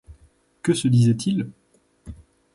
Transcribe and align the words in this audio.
Que 0.63 0.73
se 0.73 0.87
disaient-ils? 0.87 1.45